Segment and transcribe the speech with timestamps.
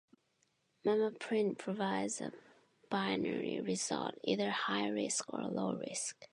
[0.83, 2.31] MammaPrint provides a
[2.89, 6.27] binary result, either high risk or low risk.